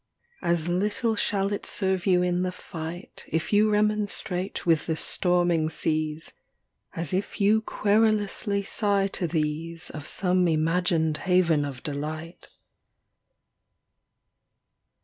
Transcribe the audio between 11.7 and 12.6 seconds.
delight.